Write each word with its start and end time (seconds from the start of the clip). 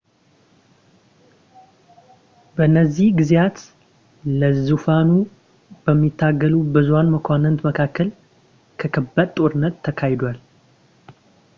በእነዚህ 2.55 3.09
ጊዜያት 3.19 3.59
ለዙፋኑ 4.39 5.09
በሚታገሉ 5.85 6.55
በብዙ 6.73 6.89
መኳንንት 7.13 7.61
መካከል 7.69 8.09
ከባድ 8.95 9.29
ጦርነት 9.37 9.77
ተካሂዷል 9.87 10.39